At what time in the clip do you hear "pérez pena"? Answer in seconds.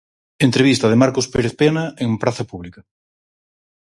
1.33-1.83